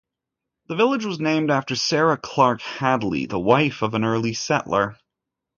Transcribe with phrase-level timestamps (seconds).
[0.67, 4.97] The village was named after Sarah Clark Hadley, the wife of an early settler.